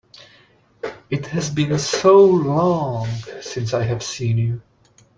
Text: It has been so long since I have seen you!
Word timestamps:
It 1.11 1.27
has 1.27 1.51
been 1.51 1.77
so 1.77 2.25
long 2.25 3.07
since 3.39 3.71
I 3.75 3.83
have 3.83 4.01
seen 4.01 4.35
you! 4.39 4.63